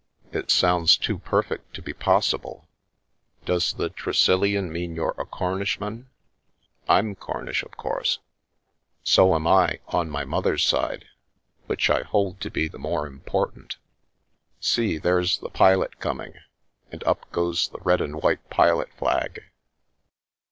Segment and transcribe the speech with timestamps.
[0.31, 2.67] "It sounds too perfect to be possible.
[3.45, 6.07] Does the' Tre sillian' mean you're a Cornishman?
[6.89, 11.05] I'm Cornish, of course." The Milky Way" So am I, on my mother's side,
[11.67, 13.75] which I hold to be the more important.
[14.59, 16.33] See, there's the pilot coming,
[16.91, 19.43] and up goes the red and white pilot flag."